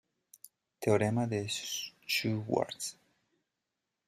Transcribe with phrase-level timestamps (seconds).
[0.79, 2.97] Teorema de Schwartz.